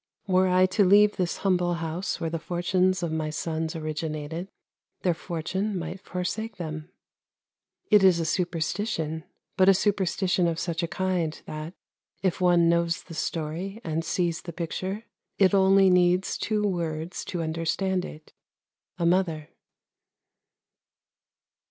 [0.27, 4.47] "Were I to leave this humble house where the fortunes of my sons originated,
[5.03, 6.89] their fortune might forsake them."
[7.91, 9.25] It is a superstition,
[9.57, 11.75] but a superstition of such a kind that,
[12.23, 15.03] if one knows the story and sees the picture,
[15.37, 18.33] it only needs two words to understand it
[18.97, 19.49] —"A Mother."